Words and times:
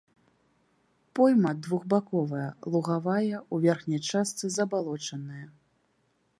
Пойма 1.17 1.51
двухбаковая, 1.67 2.49
лугавая, 2.75 3.37
у 3.53 3.63
верхняй 3.69 4.01
частцы 4.09 4.45
забалочаная. 4.59 5.47